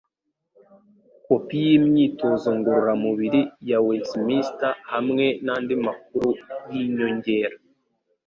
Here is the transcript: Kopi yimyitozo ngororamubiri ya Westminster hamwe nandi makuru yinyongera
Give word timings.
Kopi 1.25 1.57
yimyitozo 1.67 2.47
ngororamubiri 2.57 3.41
ya 3.69 3.77
Westminster 3.87 4.71
hamwe 4.93 5.25
nandi 5.45 5.73
makuru 5.85 6.29
yinyongera 6.73 7.55